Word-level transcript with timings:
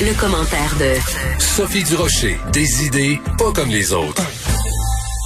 Le, 0.00 0.18
commentaire 0.18 0.74
de 0.78 0.94
Sophie 1.38 1.84
Durocher. 1.84 2.38
Des 2.52 2.86
idées 2.86 3.20
pas 3.38 3.52
comme 3.52 3.68
les 3.68 3.92
autres. 3.92 4.22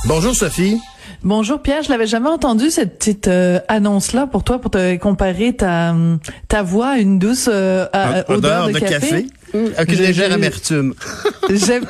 Bonjour 0.06 0.34
Sophie. 0.34 0.78
Bonjour 1.22 1.62
Pierre, 1.62 1.82
je 1.82 1.90
l'avais 1.90 2.06
jamais 2.06 2.28
entendu 2.28 2.70
cette 2.70 2.98
petite 2.98 3.28
euh, 3.28 3.60
annonce 3.68 4.12
là 4.12 4.26
pour 4.26 4.42
toi 4.42 4.60
pour 4.60 4.70
te 4.70 4.96
comparer 4.96 5.54
ta 5.54 5.94
ta 6.48 6.62
voix 6.62 6.88
à 6.88 6.98
une 6.98 7.18
douce 7.18 7.48
euh, 7.50 7.86
odeur, 8.28 8.68
de, 8.68 8.78
café. 8.80 9.26
Avec 9.76 9.92
une 9.92 10.04
légère 10.04 10.32
amertume. 10.32 10.94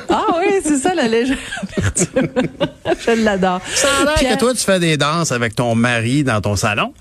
ah 0.09 0.25
oui, 0.39 0.61
c'est 0.63 0.77
ça 0.77 0.93
la 0.93 1.07
légère 1.07 1.37
amertume. 1.63 2.29
je 3.05 3.23
l'adore. 3.23 3.61
Ça 3.73 3.87
a 3.87 4.21
l'air 4.21 4.35
que 4.35 4.39
toi 4.39 4.53
tu 4.53 4.63
fais 4.63 4.79
des 4.79 4.95
danses 4.95 5.31
avec 5.31 5.55
ton 5.55 5.73
mari 5.73 6.23
dans 6.23 6.39
ton 6.39 6.55
salon. 6.55 6.93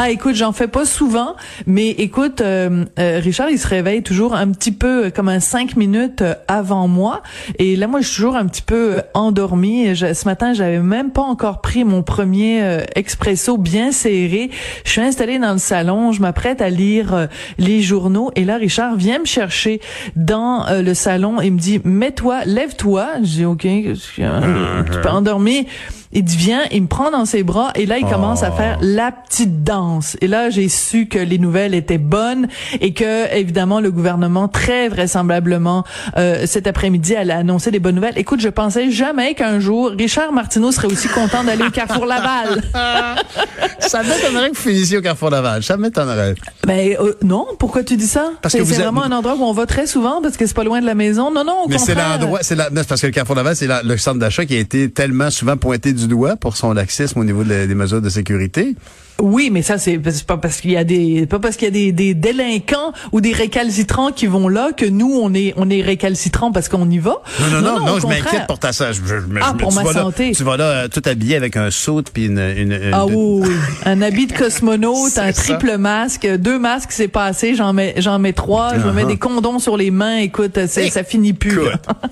Ah, 0.00 0.10
écoute, 0.10 0.36
j'en 0.36 0.52
fais 0.52 0.68
pas 0.68 0.84
souvent, 0.84 1.34
mais 1.66 1.88
écoute, 1.90 2.40
euh, 2.40 2.84
euh, 3.00 3.18
Richard, 3.20 3.50
il 3.50 3.58
se 3.58 3.66
réveille 3.66 4.04
toujours 4.04 4.32
un 4.32 4.48
petit 4.52 4.70
peu 4.70 5.06
euh, 5.06 5.10
comme 5.10 5.28
un 5.28 5.40
cinq 5.40 5.74
minutes 5.74 6.22
avant 6.46 6.86
moi, 6.86 7.20
et 7.58 7.74
là, 7.74 7.88
moi, 7.88 8.00
je 8.00 8.06
suis 8.06 8.14
toujours 8.18 8.36
un 8.36 8.46
petit 8.46 8.62
peu 8.62 9.02
endormie. 9.12 9.96
ce 9.96 10.24
matin, 10.24 10.52
j'avais 10.52 10.78
même 10.78 11.10
pas 11.10 11.22
encore 11.22 11.60
pris 11.60 11.82
mon 11.82 12.04
premier 12.04 12.78
expresso 12.94 13.58
bien 13.58 13.90
serré. 13.90 14.50
Je 14.84 14.90
suis 14.92 15.00
installée 15.00 15.40
dans 15.40 15.54
le 15.54 15.58
salon, 15.58 16.12
je 16.12 16.20
m'apprête 16.20 16.62
à 16.62 16.70
lire 16.70 17.26
les 17.58 17.82
journaux, 17.82 18.30
et 18.36 18.44
là, 18.44 18.56
Richard 18.56 18.94
vient 18.94 19.18
me 19.18 19.26
chercher 19.26 19.80
dans 20.14 20.64
le 20.80 20.94
salon 20.94 21.40
et 21.40 21.50
me 21.50 21.58
dit, 21.58 21.80
mets-toi, 21.82 22.44
lève-toi. 22.44 23.08
Je 23.22 23.26
dis, 23.26 23.44
ok, 23.44 23.66
tu 24.14 25.00
peux 25.02 25.08
endormir. 25.08 25.64
Il 26.12 26.24
vient, 26.24 26.62
il 26.72 26.82
me 26.82 26.86
prend 26.86 27.10
dans 27.10 27.24
ses 27.24 27.42
bras 27.42 27.70
et 27.74 27.84
là, 27.84 27.98
il 27.98 28.06
commence 28.06 28.42
à 28.42 28.50
faire 28.50 28.78
la 28.80 29.12
petite 29.12 29.62
danse. 29.62 30.16
Et 30.20 30.26
là, 30.26 30.48
j'ai 30.48 30.68
su 30.68 31.06
que 31.06 31.18
les 31.18 31.38
nouvelles 31.38 31.74
étaient 31.74 31.98
bonnes 31.98 32.48
et 32.80 32.94
que, 32.94 33.34
évidemment, 33.34 33.80
le 33.80 33.90
gouvernement, 33.90 34.48
très 34.48 34.88
vraisemblablement, 34.88 35.84
euh, 36.16 36.46
cet 36.46 36.66
après-midi, 36.66 37.14
allait 37.14 37.34
annoncer 37.34 37.70
des 37.70 37.78
bonnes 37.78 37.96
nouvelles. 37.96 38.16
Écoute, 38.16 38.40
je 38.40 38.48
pensais 38.48 38.90
jamais 38.90 39.34
qu'un 39.34 39.60
jour, 39.60 39.92
Richard 39.98 40.32
Martineau 40.32 40.72
serait 40.72 40.86
aussi 40.86 41.08
content 41.08 41.44
d'aller 41.44 41.64
au 41.64 41.70
Carrefour 41.70 42.06
Laval. 42.06 42.62
ça 43.78 44.02
m'étonnerait 44.02 44.50
que 44.50 44.56
vous 44.56 44.62
finissiez 44.62 44.98
au 44.98 45.02
Carrefour 45.02 45.30
Laval. 45.30 45.62
Ça 45.62 45.76
m'étonnerait. 45.76 46.34
Ben, 46.66 46.96
euh, 47.00 47.14
non. 47.22 47.46
Pourquoi 47.58 47.84
tu 47.84 47.96
dis 47.96 48.06
ça? 48.06 48.30
Parce 48.40 48.54
que 48.54 48.64
c'est 48.64 48.82
vraiment 48.82 49.02
un 49.02 49.12
endroit 49.12 49.34
où 49.34 49.42
on 49.42 49.52
va 49.52 49.66
très 49.66 49.86
souvent 49.86 50.22
parce 50.22 50.36
que 50.36 50.46
c'est 50.46 50.56
pas 50.56 50.64
loin 50.64 50.80
de 50.80 50.86
la 50.86 50.94
maison. 50.94 51.30
Non, 51.30 51.44
non, 51.44 51.64
au 51.64 51.68
Mais 51.68 51.78
c'est 51.78 51.94
l'endroit, 51.94 52.40
c'est 52.42 52.54
la, 52.54 52.70
parce 52.70 53.00
que 53.00 53.06
le 53.06 53.12
Carrefour 53.12 53.36
Laval, 53.36 53.56
c'est 53.56 53.68
le 53.84 53.96
centre 53.98 54.18
d'achat 54.18 54.46
qui 54.46 54.56
a 54.56 54.58
été 54.58 54.90
tellement 54.90 55.30
souvent 55.30 55.56
pointé 55.56 55.92
du 55.98 56.08
doigt 56.08 56.36
pour 56.36 56.56
son 56.56 56.72
laxisme 56.72 57.20
au 57.20 57.24
niveau 57.24 57.44
des 57.44 57.74
mesures 57.74 58.02
de 58.02 58.08
sécurité. 58.08 58.76
Oui, 59.20 59.50
mais 59.50 59.62
ça 59.62 59.78
c'est 59.78 59.98
pas 59.98 60.36
parce 60.36 60.60
qu'il 60.60 60.70
y 60.70 60.76
a 60.76 60.84
des 60.84 61.26
pas 61.26 61.40
parce 61.40 61.56
qu'il 61.56 61.64
y 61.64 61.68
a 61.68 61.72
des, 61.72 61.90
des, 61.90 62.14
délinquants 62.14 62.92
ou 63.10 63.20
des 63.20 63.32
récalcitrants 63.32 64.12
qui 64.12 64.28
vont 64.28 64.46
là 64.46 64.70
que 64.70 64.86
nous 64.86 65.12
on 65.20 65.34
est 65.34 65.54
on 65.56 65.68
est 65.70 65.82
récalcitrants 65.82 66.52
parce 66.52 66.68
qu'on 66.68 66.88
y 66.88 66.98
va. 66.98 67.20
Non 67.40 67.60
non 67.60 67.60
non, 67.60 67.84
non, 67.84 67.98
je 67.98 68.06
m'inquiète 68.06 68.46
pour 68.46 68.60
ta 68.60 68.72
ça. 68.72 68.92
Je, 68.92 69.00
ah, 69.40 69.54
pour 69.58 69.72
ma 69.72 69.84
santé. 69.92 70.30
tu 70.36 70.44
vas 70.44 70.56
là 70.56 70.64
euh, 70.64 70.88
tout 70.88 71.02
habillé 71.04 71.34
avec 71.34 71.56
un 71.56 71.72
saut 71.72 72.02
puis 72.02 72.26
une, 72.26 72.38
une, 72.38 72.90
Ah 72.92 73.06
oui, 73.06 73.48
un 73.84 74.02
habit 74.02 74.28
de 74.28 74.34
cosmonaute, 74.34 75.18
un 75.18 75.32
triple 75.32 75.78
masque, 75.78 76.28
deux 76.38 76.60
masques 76.60 76.92
c'est 76.92 77.08
passé, 77.08 77.56
j'en 77.56 77.72
mets 77.72 77.94
j'en 77.96 78.20
mets 78.20 78.32
trois, 78.32 78.74
je 78.78 78.86
me 78.86 78.92
mets 78.92 79.02
uh-huh. 79.02 79.08
des 79.08 79.16
condoms 79.16 79.58
sur 79.58 79.76
les 79.76 79.90
mains, 79.90 80.18
écoute, 80.18 80.64
ça 80.66 81.02
finit 81.02 81.32
plus. 81.32 81.58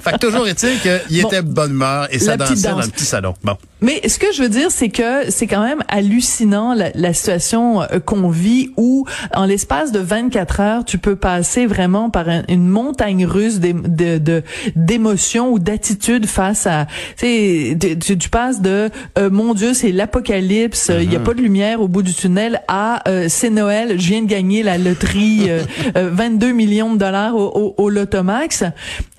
fait 0.00 0.12
que 0.12 0.18
toujours 0.18 0.48
est-il 0.48 0.80
qu'il 0.80 1.20
était 1.24 1.42
de 1.42 1.48
bonne 1.48 1.70
humeur 1.70 2.08
et 2.10 2.18
ça 2.18 2.36
dansait 2.36 2.68
dans 2.68 2.80
le 2.80 2.88
petit 2.88 3.04
salon. 3.04 3.34
Bon. 3.44 3.56
Mais 3.80 4.00
ce 4.08 4.18
que 4.18 4.32
je 4.32 4.42
veux 4.42 4.48
dire 4.48 4.72
c'est 4.72 4.88
que 4.88 5.30
c'est 5.30 5.46
quand 5.46 5.62
même 5.62 5.84
hallucinant 5.88 6.74
la, 6.74 6.90
la 6.96 7.12
situation 7.12 7.82
euh, 7.82 8.00
qu'on 8.04 8.28
vit 8.28 8.70
où, 8.76 9.04
en 9.34 9.44
l'espace 9.44 9.92
de 9.92 9.98
24 9.98 10.60
heures, 10.60 10.84
tu 10.84 10.98
peux 10.98 11.16
passer 11.16 11.66
vraiment 11.66 12.10
par 12.10 12.26
une 12.48 12.66
montagne 12.66 13.26
russe 13.26 13.60
de 13.60 14.42
d'émotions 14.74 15.52
ou 15.52 15.58
d'attitudes 15.58 16.26
face 16.26 16.66
à, 16.66 16.86
tu, 17.18 17.76
tu 18.18 18.28
passes 18.28 18.60
de 18.60 18.90
euh, 19.18 19.30
mon 19.30 19.54
Dieu, 19.54 19.74
c'est 19.74 19.92
l'apocalypse, 19.92 20.90
il 20.90 21.10
y 21.12 21.16
a 21.16 21.18
mm-hmm. 21.18 21.22
pas 21.22 21.34
de 21.34 21.40
lumière 21.40 21.80
au 21.80 21.88
bout 21.88 22.02
du 22.02 22.14
tunnel 22.14 22.62
à 22.68 23.08
euh, 23.08 23.26
c'est 23.28 23.50
Noël, 23.50 24.00
je 24.00 24.08
viens 24.08 24.22
de 24.22 24.28
gagner 24.28 24.62
la 24.62 24.78
loterie, 24.78 25.48
22 25.94 26.52
millions 26.52 26.94
de 26.94 26.98
dollars 26.98 27.36
au, 27.36 27.46
au, 27.46 27.74
au 27.76 27.90
Lotomax. 27.90 28.64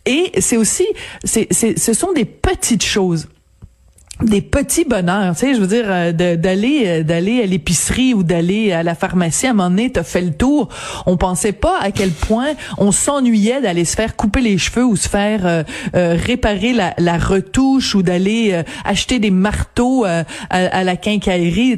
Et 0.06 0.32
c'est 0.40 0.58
aussi, 0.58 0.86
c'est, 1.24 1.48
ce 1.52 1.94
sont 1.94 2.14
des 2.14 2.26
petites 2.26 2.84
choses 2.84 3.28
des 4.24 4.42
petits 4.42 4.84
bonheurs, 4.84 5.36
tu 5.36 5.42
sais, 5.42 5.54
je 5.54 5.62
veux 5.62 5.68
dire 5.68 5.86
euh, 5.88 6.12
d'aller 6.12 6.84
euh, 6.86 7.04
d'aller 7.04 7.44
à 7.44 7.46
l'épicerie 7.46 8.16
ou 8.16 8.24
d'aller 8.24 8.72
à 8.72 8.82
la 8.82 8.96
pharmacie 8.96 9.46
à 9.46 9.52
un 9.52 9.54
moment 9.54 9.70
donné, 9.70 9.92
t'as 9.92 10.04
fait 10.04 10.22
le 10.22 10.34
tour. 10.34 10.70
On 11.06 11.18
pensait 11.18 11.52
pas 11.52 11.78
à 11.80 11.92
quel 11.92 12.10
point 12.10 12.54
on 12.80 12.92
s'ennuyait 12.92 13.62
d'aller 13.62 13.86
se 13.86 13.96
faire 13.96 14.16
couper 14.16 14.42
les 14.42 14.58
cheveux 14.58 14.86
ou 14.86 14.96
se 14.96 15.08
faire 15.08 15.42
euh, 15.46 15.64
réparer 15.94 16.74
la, 16.74 16.96
la, 16.98 17.18
retouche 17.18 17.94
ou 17.94 18.02
d'aller 18.02 18.64
acheter 18.86 19.20
des 19.20 19.32
marteaux 19.32 20.06
à, 20.06 20.24
à, 20.50 20.84
la 20.84 20.96
quincaillerie. 20.96 21.78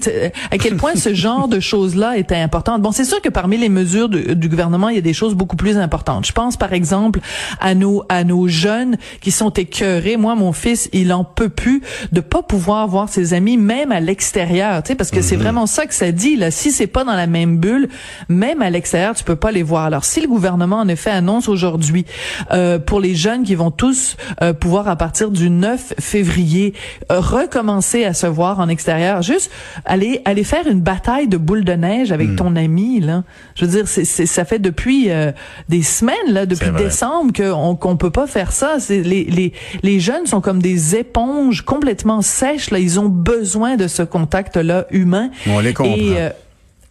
À 0.52 0.58
quel 0.58 0.76
point 0.76 0.96
ce 0.96 1.14
genre 1.14 1.48
de 1.48 1.60
choses-là 1.60 2.18
était 2.18 2.36
important. 2.36 2.80
Bon, 2.80 2.92
c'est 2.92 3.06
sûr 3.06 3.22
que 3.22 3.30
parmi 3.30 3.58
les 3.58 3.70
mesures 3.70 4.10
du 4.10 4.50
gouvernement, 4.50 4.90
il 4.90 4.96
y 4.96 5.00
a 5.00 5.02
des 5.02 5.14
choses 5.14 5.34
beaucoup 5.34 5.56
plus 5.56 5.78
importantes. 5.78 6.26
Je 6.26 6.32
pense 6.32 6.58
par 6.58 6.74
exemple 6.74 7.20
à 7.60 7.74
nos 7.76 8.04
à 8.10 8.24
nos 8.24 8.48
jeunes 8.48 8.98
qui 9.22 9.32
sont 9.32 9.50
écœurés. 9.50 10.18
Moi, 10.18 10.36
mon 10.36 10.54
fils, 10.54 10.90
il 10.94 11.12
en 11.14 11.24
peut 11.24 11.50
plus 11.50 11.82
de 12.12 12.22
pas 12.30 12.42
pouvoir 12.42 12.88
voir 12.88 13.10
ses 13.10 13.34
amis 13.34 13.58
même 13.58 13.92
à 13.92 14.00
l'extérieur, 14.00 14.84
tu 14.84 14.90
sais 14.90 14.96
parce 14.96 15.12
que 15.12 15.22
c'est 15.22 15.36
mhm. 15.36 15.44
vraiment 15.44 15.66
ça 15.66 15.86
que 15.86 15.94
ça 15.94 16.12
dit 16.12 16.36
là, 16.36 16.52
si 16.52 16.72
c'est 16.72 16.88
pas 16.88 17.04
dans 17.04 17.16
la 17.16 17.28
même 17.28 17.58
bulle, 17.58 17.90
même 18.30 18.62
à 18.62 18.70
l'extérieur, 18.70 19.16
tu 19.16 19.24
peux 19.24 19.36
pas 19.36 19.52
les 19.52 19.64
voir. 19.64 19.86
Alors 19.86 20.06
si 20.06 20.22
le 20.22 20.28
gouvernement 20.28 20.78
en 20.78 20.88
effet 20.88 21.10
annonce 21.10 21.50
aujourd'hui 21.50 22.06
euh, 22.52 22.80
pour 22.80 23.00
les 23.00 23.16
jeunes 23.16 23.44
qui 23.44 23.56
vont 23.56 23.72
tous 23.72 24.16
euh, 24.42 24.54
pouvoir 24.54 24.88
à 24.88 24.96
partir 24.96 25.32
du 25.32 25.50
9 25.50 25.96
février 26.00 26.74
euh, 27.12 27.20
recommencer 27.20 28.06
à 28.06 28.14
se 28.14 28.28
voir 28.28 28.60
en 28.60 28.70
extérieur, 28.70 29.22
juste 29.22 29.52
aller 29.86 30.22
aller 30.26 30.44
faire 30.44 30.68
une 30.68 30.82
bataille 30.82 31.28
de 31.28 31.38
boules 31.38 31.66
de 31.66 31.74
neige 31.74 32.12
avec 32.12 32.30
mhm. 32.30 32.36
ton 32.36 32.56
ami 32.56 33.00
là. 33.00 33.24
Je 33.56 33.66
veux 33.66 33.72
dire 33.72 33.88
c'est 33.88 34.06
ça 34.06 34.46
fait 34.46 34.60
depuis 34.60 35.10
euh, 35.10 35.32
des 35.68 35.84
semaines 35.84 36.16
là, 36.28 36.46
depuis 36.46 36.72
décembre 36.72 37.34
qu'on 37.34 37.76
qu'on 37.76 37.98
peut 37.98 38.12
pas 38.12 38.28
faire 38.28 38.52
ça, 38.52 38.80
c'est 38.80 39.02
les 39.02 39.24
les 39.26 39.54
les 39.82 40.00
jeunes 40.00 40.26
sont 40.26 40.42
comme 40.42 40.62
des 40.62 40.96
éponges 40.96 41.64
complètement 41.64 42.19
sèche 42.22 42.72
là, 42.72 42.80
ils 42.80 43.00
ont 43.00 43.10
besoin 43.10 43.76
de 43.76 43.88
ce 43.88 44.04
contact 44.04 44.58
là 44.58 44.86
humain. 44.92 45.30
On 45.48 45.60
les 45.60 45.74
comprend. 45.74 45.96
Euh, 45.98 46.30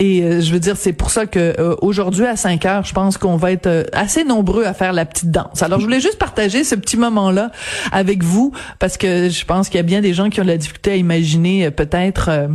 et 0.00 0.22
euh, 0.22 0.40
je 0.40 0.52
veux 0.52 0.60
dire, 0.60 0.76
c'est 0.76 0.92
pour 0.92 1.10
ça 1.10 1.26
que 1.26 1.56
euh, 1.58 1.74
aujourd'hui 1.82 2.24
à 2.24 2.36
5 2.36 2.64
heures, 2.66 2.84
je 2.84 2.92
pense 2.92 3.18
qu'on 3.18 3.36
va 3.36 3.50
être 3.50 3.66
euh, 3.66 3.82
assez 3.92 4.22
nombreux 4.22 4.64
à 4.64 4.72
faire 4.72 4.92
la 4.92 5.04
petite 5.04 5.32
danse. 5.32 5.60
Alors, 5.62 5.80
je 5.80 5.84
voulais 5.84 6.00
juste 6.00 6.18
partager 6.18 6.62
ce 6.62 6.76
petit 6.76 6.96
moment-là 6.96 7.50
avec 7.90 8.22
vous 8.22 8.52
parce 8.78 8.96
que 8.96 9.28
je 9.28 9.44
pense 9.44 9.68
qu'il 9.68 9.78
y 9.78 9.80
a 9.80 9.84
bien 9.84 10.00
des 10.00 10.14
gens 10.14 10.30
qui 10.30 10.40
ont 10.40 10.44
de 10.44 10.48
la 10.48 10.56
difficulté 10.56 10.92
à 10.92 10.96
imaginer 10.96 11.70
peut-être 11.70 12.48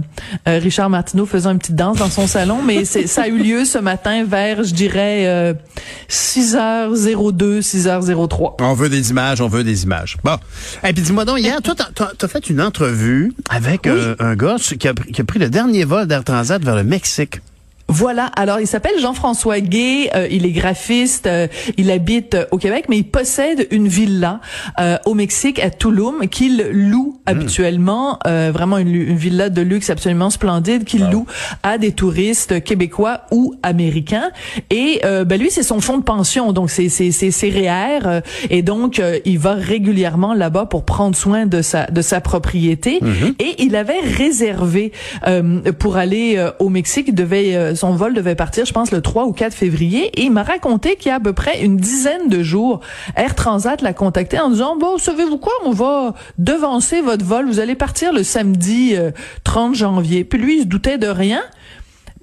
Richard 0.45 0.89
Martineau 0.89 1.25
faisant 1.25 1.51
une 1.51 1.59
petite 1.59 1.75
danse 1.75 1.97
dans 1.97 2.09
son 2.09 2.27
salon, 2.27 2.61
mais 2.63 2.85
ça 2.85 3.23
a 3.23 3.27
eu 3.27 3.37
lieu 3.37 3.65
ce 3.65 3.77
matin 3.77 4.23
vers, 4.23 4.63
je 4.63 4.73
dirais, 4.73 5.53
6h02, 6.09 7.61
6h03. 7.61 8.55
On 8.59 8.73
veut 8.73 8.89
des 8.89 9.09
images, 9.09 9.41
on 9.41 9.47
veut 9.47 9.63
des 9.63 9.83
images. 9.83 10.17
Bon. 10.23 10.37
Et 10.83 10.93
puis 10.93 11.03
dis-moi 11.03 11.25
donc, 11.25 11.39
hier, 11.39 11.61
toi, 11.61 11.75
t'as 11.75 12.07
as 12.21 12.27
fait 12.27 12.49
une 12.49 12.61
entrevue 12.61 13.33
avec 13.49 13.87
un 13.87 14.35
gars 14.35 14.55
qui 14.57 14.87
a, 14.87 14.93
qui 14.93 15.21
a 15.21 15.23
pris 15.23 15.39
le 15.39 15.49
dernier 15.49 15.83
vol 15.83 16.07
d'Air 16.07 16.23
Transat 16.23 16.63
vers 16.63 16.75
le 16.75 16.83
Mexique. 16.83 17.32
Voilà. 17.93 18.25
Alors, 18.35 18.59
il 18.59 18.65
s'appelle 18.65 18.99
Jean-François 18.99 19.59
Gay. 19.59 20.09
Euh, 20.15 20.27
il 20.31 20.47
est 20.47 20.51
graphiste. 20.51 21.27
Euh, 21.27 21.47
il 21.77 21.91
habite 21.91 22.33
euh, 22.33 22.45
au 22.49 22.57
Québec, 22.57 22.85
mais 22.89 22.97
il 22.97 23.03
possède 23.03 23.67
une 23.69 23.87
villa 23.87 24.39
au 25.05 25.13
Mexique, 25.13 25.59
à 25.59 25.69
Tulum, 25.69 26.27
qu'il 26.27 26.63
loue 26.71 27.19
hmm. 27.19 27.29
habituellement. 27.29 28.19
vraiment 28.25 28.77
une, 28.77 29.15
villa 29.15 29.49
de 29.49 29.61
luxe 29.61 29.89
absolument 29.89 30.29
splendide 30.29 30.83
qu'il 30.85 31.09
loue 31.09 31.25
à 31.61 31.77
des 31.77 31.91
touristes 31.91 32.63
québécois 32.63 33.21
ou 33.31 33.55
américains. 33.63 34.31
Et 34.69 35.01
ben 35.03 35.39
lui, 35.39 35.51
c'est 35.51 35.63
son 35.63 35.79
fonds 35.79 35.97
de 35.97 36.03
pension. 36.03 36.51
Donc, 36.53 36.69
c'est 36.69 36.89
c'est 36.89 37.11
c'est 37.11 37.49
REER. 37.49 38.21
et 38.49 38.61
donc, 38.61 39.01
il 39.25 39.39
va 39.39 39.53
régulièrement 39.53 40.33
là-bas 40.33 40.65
pour 40.65 40.83
prendre 40.83 41.15
soin 41.15 41.45
de 41.45 41.61
sa 41.61 41.85
de 41.85 42.01
sa 42.01 42.21
propriété. 42.21 42.99
Hmm. 43.01 43.33
Et 43.39 43.63
il 43.63 43.75
avait 43.75 43.99
réservé 43.99 44.91
pour 45.79 45.97
aller 45.97 46.43
au 46.59 46.69
Mexique. 46.69 47.05
Il 47.09 47.15
devait 47.15 47.75
son 47.83 47.95
vol 47.95 48.13
devait 48.13 48.35
partir, 48.35 48.63
je 48.63 48.71
pense, 48.71 48.91
le 48.91 49.01
3 49.01 49.25
ou 49.25 49.33
4 49.33 49.53
février. 49.53 50.05
Et 50.17 50.23
il 50.23 50.31
m'a 50.31 50.43
raconté 50.43 50.95
qu'il 50.95 51.09
y 51.09 51.11
a 51.11 51.15
à 51.15 51.19
peu 51.19 51.33
près 51.33 51.65
une 51.65 51.75
dizaine 51.75 52.29
de 52.29 52.41
jours, 52.41 52.79
Air 53.17 53.35
Transat 53.35 53.81
l'a 53.81 53.91
contacté 53.91 54.39
en 54.39 54.49
disant, 54.51 54.77
bon, 54.77 54.97
savez-vous 54.97 55.37
quoi, 55.37 55.51
on 55.65 55.71
va 55.71 56.13
devancer 56.37 57.01
votre 57.01 57.25
vol. 57.25 57.45
Vous 57.45 57.59
allez 57.59 57.75
partir 57.75 58.13
le 58.13 58.23
samedi 58.23 58.95
30 59.43 59.71
euh, 59.71 59.75
janvier. 59.75 60.23
Puis 60.23 60.39
lui, 60.39 60.59
il 60.59 60.61
se 60.61 60.67
doutait 60.67 60.97
de 60.97 61.07
rien. 61.07 61.41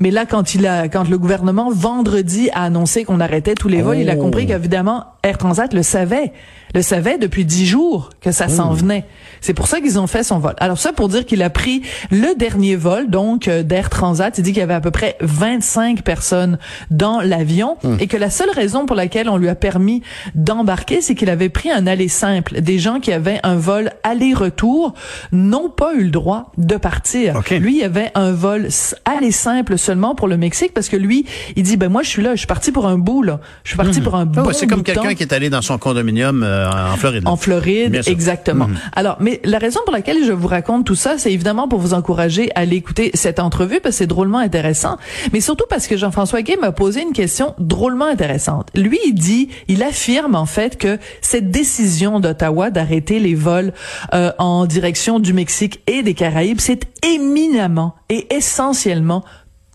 Mais 0.01 0.11
là, 0.11 0.25
quand 0.27 0.55
il 0.55 0.67
a, 0.67 0.89
quand 0.89 1.09
le 1.09 1.19
gouvernement 1.19 1.71
vendredi 1.71 2.49
a 2.55 2.65
annoncé 2.65 3.05
qu'on 3.05 3.21
arrêtait 3.21 3.55
tous 3.55 3.69
les 3.69 3.83
vols, 3.83 3.99
il 3.99 4.09
a 4.11 4.15
Oh. 4.17 4.23
compris 4.23 4.47
qu'évidemment 4.47 5.05
Air 5.23 5.37
Transat 5.37 5.73
le 5.75 5.83
savait, 5.83 6.33
le 6.75 6.81
savait 6.83 7.19
depuis 7.19 7.45
dix 7.45 7.67
jours 7.67 8.11
que 8.23 8.33
ça 8.33 8.47
Oh. 8.49 8.53
s'en 8.53 8.73
venait. 8.73 9.05
C'est 9.43 9.53
pour 9.55 9.67
ça 9.67 9.81
qu'ils 9.81 9.99
ont 9.99 10.07
fait 10.07 10.23
son 10.23 10.39
vol. 10.39 10.55
Alors 10.59 10.79
ça 10.79 10.93
pour 10.95 11.09
dire 11.09 11.27
qu'il 11.27 11.43
a 11.43 11.51
pris 11.51 11.83
le 12.11 12.35
dernier 12.35 12.77
vol, 12.77 13.11
donc 13.11 13.49
euh, 13.49 13.63
d'Air 13.63 13.91
Transat. 13.91 14.37
Il 14.39 14.43
dit 14.43 14.53
qu'il 14.53 14.61
y 14.61 14.63
avait 14.63 14.75
à 14.75 14.81
peu 14.81 14.91
près 14.91 15.17
25 15.21 16.03
personnes 16.03 16.59
dans 16.91 17.21
l'avion 17.21 17.77
Hmm. 17.83 17.97
et 18.01 18.07
que 18.07 18.17
la 18.17 18.31
seule 18.31 18.51
raison 18.51 18.87
pour 18.87 18.97
laquelle 18.97 19.29
on 19.29 19.37
lui 19.37 19.49
a 19.49 19.55
permis 19.55 20.03
d'embarquer, 20.35 21.01
c'est 21.03 21.15
qu'il 21.15 21.29
avait 21.31 21.49
pris 21.51 21.71
un 21.71 21.87
aller 21.87 22.09
simple. 22.09 22.61
Des 22.63 22.79
gens 22.79 23.01
qui 23.01 23.13
avaient 23.13 23.41
un 23.43 23.57
vol 23.57 23.91
aller-retour 24.03 24.95
n'ont 25.33 25.69
pas 25.69 25.95
eu 25.95 26.05
le 26.05 26.11
droit 26.11 26.53
de 26.59 26.77
partir. 26.77 27.37
OK. 27.37 27.51
Lui, 27.51 27.79
il 27.79 27.85
avait 27.85 28.11
un 28.15 28.33
vol 28.33 28.69
aller 29.05 29.31
simple 29.33 29.77
seulement 29.91 30.15
pour 30.15 30.29
le 30.29 30.37
Mexique 30.37 30.73
parce 30.73 30.89
que 30.89 30.97
lui, 30.97 31.27
il 31.57 31.65
dit 31.65 31.77
ben 31.77 31.89
moi 31.89 32.05
je 32.05 32.09
suis 32.09 32.23
là, 32.23 32.33
je 32.35 32.39
suis 32.39 32.47
parti 32.47 32.71
pour 32.71 32.87
un 32.87 32.97
bout 32.97 33.25
là, 33.25 33.41
je 33.65 33.71
suis 33.71 33.77
parti 33.77 34.01
pour 34.01 34.15
un 34.15 34.23
Ah 34.23 34.25
bon 34.25 34.45
ouais, 34.45 34.55
c'est 34.55 34.69
comme 34.69 34.79
bout 34.79 34.85
quelqu'un 34.85 35.15
qui 35.15 35.25
est 35.25 35.33
allé 35.33 35.51
dans 35.51 35.63
son 35.63 35.79
condominium 35.79 36.45
euh, 36.45 36.71
en 36.71 36.97
Floride. 36.97 37.23
En 37.27 37.37
Floride, 37.37 38.03
sûr. 38.03 38.13
Mhm. 38.13 38.17
exactement. 38.17 38.69
Alors, 38.95 39.17
mais 39.19 39.41
la 39.43 39.59
raison 39.59 39.81
pour 39.85 39.93
laquelle 39.93 40.25
je 40.25 40.31
vous 40.31 40.47
raconte 40.47 40.87
tout 40.87 40.95
ça, 40.95 41.19
c'est 41.19 41.33
évidemment 41.33 41.67
pour 41.67 41.81
vous 41.81 41.93
encourager 41.93 42.51
à 42.55 42.61
aller 42.61 42.77
écouter 42.77 43.11
cette 43.15 43.41
entrevue 43.41 43.81
parce 43.81 43.97
que 43.97 43.99
c'est 43.99 44.07
drôlement 44.07 44.39
intéressant, 44.39 44.97
mais 45.33 45.41
surtout 45.41 45.65
parce 45.69 45.89
que 45.89 45.97
Jean-François 45.97 46.43
Gay 46.43 46.57
m'a 46.61 46.71
posé 46.71 47.03
une 47.03 47.13
question 47.13 47.55
drôlement 47.59 48.07
intéressante. 48.07 48.69
Lui, 48.77 49.01
il 49.05 49.15
dit, 49.15 49.49
il 49.67 49.83
affirme 49.83 50.37
en 50.37 50.47
fait 50.47 50.79
que 50.79 50.99
cette 51.21 51.51
décision 51.51 52.21
d'Ottawa 52.21 52.71
d'arrêter 52.71 53.19
les 53.19 53.35
vols 53.35 53.73
euh, 54.15 54.31
en 54.39 54.67
direction 54.67 55.19
du 55.19 55.33
Mexique 55.33 55.81
et 55.89 56.05
des 56.05 56.15
Caraïbes, 56.15 56.61
c'est 56.61 56.87
éminemment 57.05 57.97
et 58.09 58.27
essentiellement 58.35 59.25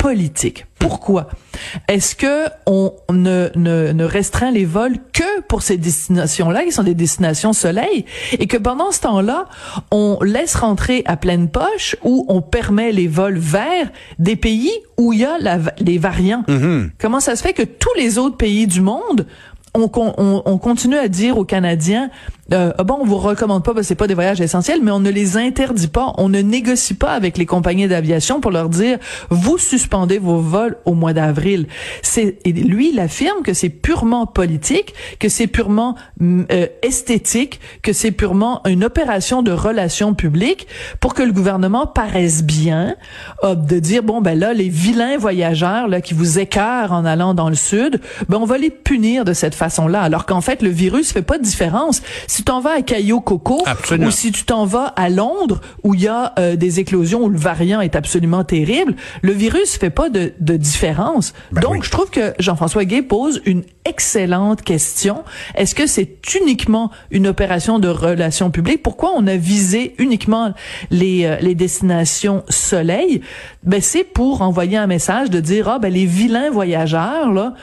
politique. 0.06 0.68
Pourquoi? 0.78 1.30
Est-ce 1.88 2.16
que 2.16 2.46
on 2.68 2.94
ne, 3.12 3.50
ne, 3.56 3.92
ne 3.92 4.04
restreint 4.04 4.52
les 4.52 4.64
vols 4.66 4.98
que 5.14 5.42
pour 5.48 5.64
ces 5.64 5.78
destinations-là, 5.78 6.64
qui 6.64 6.72
sont 6.72 6.84
des 6.84 6.94
destinations 6.94 7.54
soleil, 7.54 8.06
et 8.38 8.46
que 8.46 8.58
pendant 8.58 8.92
ce 8.92 9.02
temps-là, 9.02 9.48
on 9.90 10.20
laisse 10.22 10.54
rentrer 10.54 11.02
à 11.08 11.18
pleine 11.18 11.50
poche 11.50 11.96
ou 12.04 12.24
on 12.30 12.44
permet 12.44 12.92
les 12.92 13.08
vols 13.08 13.40
vers 13.40 13.90
des 14.20 14.36
pays 14.36 14.74
où 15.00 15.12
il 15.12 15.22
y 15.22 15.26
a 15.26 15.40
la, 15.40 15.58
les 15.80 15.98
variants? 15.98 16.44
Comment 17.00 17.20
ça 17.20 17.36
se 17.36 17.42
fait 17.42 17.54
que 17.54 17.64
tous 17.64 17.96
les 17.98 18.20
autres 18.20 18.38
pays 18.38 18.68
du 18.68 18.82
monde 18.82 19.26
on, 19.74 19.90
on, 19.96 20.44
on 20.46 20.58
continue 20.60 20.98
à 20.98 21.08
dire 21.08 21.38
aux 21.38 21.46
Canadiens, 21.46 22.10
euh, 22.54 22.74
Ah 22.78 22.84
bon, 22.84 22.98
on 23.02 23.06
vous 23.06 23.18
recommande 23.18 23.64
pas 23.64 23.74
parce 23.74 23.84
que 23.86 23.88
c'est 23.88 23.96
pas 23.96 24.08
des 24.08 24.14
voyages 24.14 24.42
essentiels, 24.42 24.80
mais 24.82 24.92
on 24.92 25.00
ne 25.00 25.10
les 25.10 25.38
interdit 25.38 25.88
pas, 25.88 26.14
on 26.18 26.30
ne 26.30 26.42
négocie 26.42 26.94
pas 26.94 27.12
avec 27.12 27.38
les 27.38 27.46
compagnies 27.46 27.88
d'aviation 27.88 28.40
pour 28.40 28.52
leur 28.52 28.70
dire, 28.70 28.98
vous 29.30 29.58
suspendez 29.58 30.18
vos 30.18 30.38
vols 30.38 30.78
au 30.86 30.94
mois 30.94 31.14
d'avril. 31.14 31.68
C'est 32.02 32.38
et 32.46 32.54
lui, 32.54 32.92
il 32.92 33.00
affirme 33.00 33.42
que 33.44 33.54
c'est 33.54 33.70
purement 33.70 34.26
politique, 34.26 34.94
que 35.20 35.30
c'est 35.30 35.48
purement 35.48 35.96
mm, 36.20 36.44
euh, 36.52 36.68
esthétique, 36.82 37.60
que 37.82 37.94
c'est 37.94 38.12
purement 38.12 38.62
une 38.66 38.84
opération 38.84 39.42
de 39.42 39.52
relations 39.52 40.14
publiques 40.14 40.68
pour 41.00 41.14
que 41.14 41.24
le 41.24 41.32
gouvernement 41.32 41.88
paraisse 41.88 42.44
bien, 42.44 42.96
euh, 43.44 43.56
de 43.56 43.80
dire 43.80 44.04
bon 44.04 44.22
ben 44.22 44.38
là 44.38 44.54
les 44.54 44.70
vilains 44.70 45.18
voyageurs 45.18 45.88
là 45.88 46.02
qui 46.02 46.14
vous 46.14 46.40
écœurent 46.40 46.92
en 46.92 47.06
allant 47.06 47.34
dans 47.34 47.50
le 47.50 47.56
sud, 47.56 48.00
ben 48.30 48.38
on 48.38 48.46
va 48.46 48.58
les 48.58 48.70
punir 48.70 49.26
de 49.26 49.34
cette 49.34 49.56
façon-là, 49.56 50.02
alors 50.02 50.26
qu'en 50.26 50.42
fait 50.42 50.62
le 50.62 50.70
virus 50.70 51.12
fait 51.12 51.22
pas 51.22 51.38
de 51.38 51.44
différence. 51.44 52.02
Si 52.36 52.42
tu 52.42 52.52
t'en 52.52 52.60
vas 52.60 52.72
à 52.72 52.82
Cayo 52.82 53.22
Coco 53.22 53.64
Absolument. 53.66 54.10
ou 54.10 54.12
si 54.12 54.30
tu 54.34 54.44
t'en 54.44 54.66
vas 54.66 54.88
à 54.98 55.08
Londres 55.08 55.62
où 55.84 55.94
il 55.94 56.02
y 56.02 56.10
a 56.10 56.34
euh, 56.38 56.58
des 56.58 56.82
éclosions 56.82 57.24
où 57.24 57.30
le 57.30 57.38
variant 57.38 57.80
est 57.80 57.96
absolument 57.96 58.44
terrible, 58.44 58.94
le 59.22 59.32
virus 59.32 59.78
fait 59.78 59.90
pas 59.90 60.10
de, 60.10 60.34
de 60.42 60.58
différence. 60.58 61.34
Ben 61.54 61.62
Donc 61.62 61.72
oui. 61.76 61.80
je 61.84 61.92
trouve 61.92 62.10
que 62.10 62.34
Jean-François 62.38 62.84
Gay 62.84 63.04
pose 63.04 63.42
une 63.46 63.64
excellente 63.86 64.64
question. 64.64 65.24
Est-ce 65.56 65.76
que 65.76 65.88
c'est 65.88 66.18
uniquement 66.42 66.92
une 67.10 67.28
opération 67.28 67.80
de 67.80 67.88
relations 67.88 68.52
publiques? 68.52 68.84
Pourquoi 68.84 69.14
on 69.16 69.28
a 69.28 69.38
visé 69.38 69.96
uniquement 69.98 70.54
les 70.92 71.24
euh, 71.24 71.38
les 71.40 71.56
destinations 71.56 72.44
soleil? 72.50 73.22
Ben 73.64 73.80
c'est 73.80 74.04
pour 74.04 74.42
envoyer 74.42 74.76
un 74.76 74.88
message 74.88 75.30
de 75.30 75.40
dire 75.40 75.70
ah 75.70 75.80
ben 75.80 75.94
les 75.94 76.06
vilains 76.06 76.50
voyageurs 76.50 77.32
là 77.32 77.54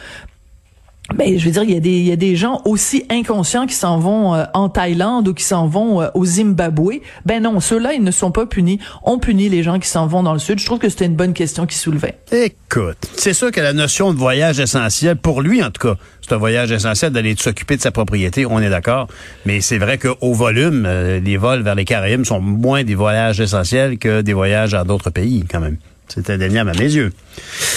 ben, 1.15 1.37
je 1.37 1.45
veux 1.45 1.51
dire, 1.51 1.65
il 1.65 1.73
y 1.73 1.77
a 1.77 1.81
des, 1.81 1.91
il 1.91 2.07
y 2.07 2.13
a 2.13 2.17
des 2.17 2.37
gens 2.37 2.63
aussi 2.65 3.05
inconscients 3.11 3.67
qui 3.67 3.75
s'en 3.75 3.99
vont 3.99 4.35
euh, 4.35 4.45
en 4.55 4.69
Thaïlande 4.69 5.29
ou 5.29 5.35
qui 5.35 5.45
s'en 5.45 5.67
vont 5.67 6.01
euh, 6.01 6.09
au 6.15 6.25
Zimbabwe. 6.25 7.01
Ben 7.27 7.43
non, 7.43 7.61
ceux-là, 7.61 7.93
ils 7.93 8.05
ne 8.05 8.11
sont 8.11 8.31
pas 8.31 8.47
punis. 8.47 8.79
On 9.03 9.19
punit 9.19 9.49
les 9.49 9.63
gens 9.63 9.79
qui 9.79 9.89
s'en 9.89 10.07
vont 10.07 10.23
dans 10.23 10.33
le 10.33 10.39
sud. 10.39 10.61
Je 10.61 10.65
trouve 10.65 10.79
que 10.79 10.89
c'était 10.89 11.07
une 11.07 11.17
bonne 11.17 11.35
question 11.35 11.67
qui 11.67 11.77
soulevait. 11.77 12.19
Écoute, 12.31 12.97
c'est 13.17 13.35
sûr 13.35 13.51
que 13.51 13.61
la 13.61 13.73
notion 13.73 14.13
de 14.13 14.19
voyage 14.19 14.61
essentiel, 14.61 15.17
pour 15.17 15.43
lui 15.43 15.63
en 15.63 15.71
tout 15.71 15.89
cas, 15.89 15.97
c'est 16.23 16.33
un 16.33 16.39
voyage 16.39 16.71
essentiel 16.71 17.13
d'aller 17.13 17.35
s'occuper 17.37 17.77
de 17.77 17.83
sa 17.83 17.91
propriété, 17.91 18.47
on 18.47 18.61
est 18.61 18.71
d'accord. 18.71 19.09
Mais 19.45 19.61
c'est 19.61 19.79
vrai 19.79 19.99
qu'au 19.99 20.33
volume, 20.33 20.85
euh, 20.87 21.21
les 21.21 21.37
vols 21.37 21.63
vers 21.63 21.75
les 21.75 21.85
Caraïbes 21.85 22.25
sont 22.25 22.41
moins 22.41 22.85
des 22.85 22.95
voyages 22.95 23.41
essentiels 23.41 23.99
que 23.99 24.21
des 24.23 24.33
voyages 24.33 24.71
dans 24.71 24.85
d'autres 24.85 25.11
pays, 25.11 25.45
quand 25.51 25.61
même. 25.61 25.77
C'est 26.15 26.29
indéniable 26.31 26.71
à 26.71 26.75
mes 26.75 26.93
yeux. 26.93 27.13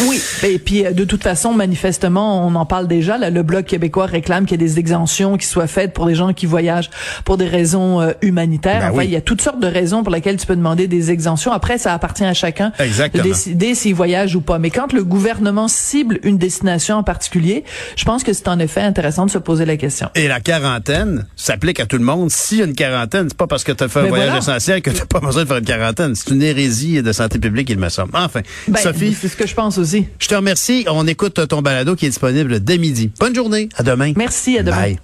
Oui, 0.01 0.21
et 0.43 0.59
puis 0.59 0.85
euh, 0.85 0.91
de 0.91 1.05
toute 1.05 1.23
façon, 1.23 1.53
manifestement, 1.53 2.45
on 2.45 2.55
en 2.55 2.65
parle 2.65 2.87
déjà. 2.87 3.17
Là, 3.17 3.29
le 3.29 3.43
bloc 3.43 3.65
québécois 3.65 4.05
réclame 4.05 4.45
qu'il 4.45 4.59
y 4.59 4.63
ait 4.63 4.67
des 4.67 4.79
exemptions 4.79 5.37
qui 5.37 5.47
soient 5.47 5.67
faites 5.67 5.93
pour 5.93 6.05
les 6.05 6.15
gens 6.15 6.33
qui 6.33 6.45
voyagent 6.45 6.89
pour 7.23 7.37
des 7.37 7.47
raisons 7.47 8.01
euh, 8.01 8.11
humanitaires. 8.21 8.81
Ben 8.81 8.87
enfin, 8.89 8.97
oui. 8.99 9.05
il 9.05 9.11
y 9.11 9.15
a 9.15 9.21
toutes 9.21 9.41
sortes 9.41 9.59
de 9.61 9.67
raisons 9.67 10.03
pour 10.03 10.11
lesquelles 10.13 10.37
tu 10.37 10.45
peux 10.45 10.55
demander 10.55 10.87
des 10.87 11.11
exemptions. 11.11 11.51
Après, 11.51 11.77
ça 11.77 11.93
appartient 11.93 12.25
à 12.25 12.33
chacun 12.33 12.71
Exactement. 12.79 13.23
de 13.23 13.29
décider 13.29 13.75
s'il 13.75 13.95
voyage 13.95 14.35
ou 14.35 14.41
pas. 14.41 14.59
Mais 14.59 14.69
quand 14.69 14.91
le 14.91 15.03
gouvernement 15.03 15.67
cible 15.67 16.19
une 16.23 16.37
destination 16.37 16.97
en 16.97 17.03
particulier, 17.03 17.63
je 17.95 18.03
pense 18.03 18.23
que 18.23 18.33
c'est 18.33 18.47
en 18.49 18.59
effet 18.59 18.81
intéressant 18.81 19.25
de 19.25 19.31
se 19.31 19.37
poser 19.37 19.65
la 19.65 19.77
question. 19.77 20.09
Et 20.15 20.27
la 20.27 20.39
quarantaine 20.41 21.25
s'applique 21.35 21.79
à 21.79 21.85
tout 21.85 21.97
le 21.97 22.03
monde. 22.03 22.29
S'il 22.31 22.57
y 22.59 22.61
a 22.61 22.65
une 22.65 22.75
quarantaine, 22.75 23.27
c'est 23.29 23.37
pas 23.37 23.47
parce 23.47 23.63
que 23.63 23.71
tu 23.71 23.83
as 23.83 23.87
fait 23.87 23.99
un 23.99 24.03
Mais 24.03 24.09
voyage 24.09 24.27
voilà. 24.27 24.39
essentiel 24.39 24.81
que 24.81 24.89
tu 24.89 24.99
n'as 24.99 25.05
pas 25.05 25.19
besoin 25.19 25.43
de 25.43 25.47
faire 25.47 25.57
une 25.57 25.65
quarantaine. 25.65 26.15
C'est 26.15 26.31
une 26.33 26.41
hérésie 26.43 27.01
de 27.01 27.11
santé 27.11 27.39
publique, 27.39 27.69
il 27.69 27.79
me 27.79 27.89
semble. 27.89 28.11
Enfin, 28.25 28.41
Ben, 28.67 28.79
Sophie, 28.81 29.15
c'est 29.19 29.27
ce 29.27 29.35
que 29.35 29.47
je 29.47 29.53
pense 29.53 29.77
aussi. 29.77 30.05
je 30.19 30.27
te 30.27 30.35
remercie. 30.35 30.85
On 30.89 31.07
écoute 31.07 31.47
ton 31.47 31.61
balado 31.61 31.95
qui 31.95 32.05
est 32.05 32.09
disponible 32.09 32.59
dès 32.63 32.77
midi. 32.77 33.11
Bonne 33.19 33.35
journée. 33.35 33.69
À 33.75 33.83
demain. 33.83 34.13
Merci, 34.15 34.57
à 34.57 34.63
demain. 34.63 34.77
Bye. 34.81 34.99